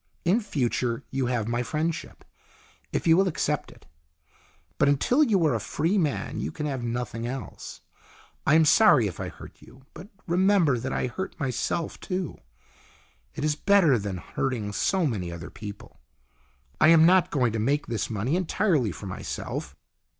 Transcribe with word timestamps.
In 0.25 0.39
future 0.41 1.03
you 1.11 1.27
have 1.27 1.47
my 1.47 1.61
friendship, 1.61 2.25
if 2.91 3.05
you 3.05 3.15
will 3.15 3.27
accept 3.27 3.69
it. 3.71 3.85
But 4.79 4.89
until 4.89 5.23
you 5.23 5.45
are 5.45 5.53
a 5.53 5.59
free 5.59 5.95
man 5.95 6.39
you 6.39 6.51
can 6.51 6.65
have 6.65 6.81
nothing 6.83 7.27
else. 7.27 7.81
I 8.47 8.55
am 8.55 8.65
sorry 8.65 9.05
if 9.05 9.19
I 9.19 9.29
hurt 9.29 9.61
you, 9.61 9.85
but 9.93 10.07
remember 10.25 10.79
that 10.79 10.91
I 10.91 11.05
hurt 11.05 11.39
myself 11.39 11.99
too. 11.99 12.39
It 13.35 13.43
is 13.45 13.55
better 13.55 13.99
than 13.99 14.17
hurting 14.17 14.73
so 14.73 15.05
many 15.05 15.31
other 15.31 15.51
people. 15.51 15.99
I 16.79 16.87
am 16.87 17.05
not 17.05 17.29
going 17.29 17.53
to 17.53 17.59
make 17.59 17.85
this 17.85 18.09
money 18.09 18.35
entirely 18.35 18.91
for 18.91 19.05
myself." 19.05 19.75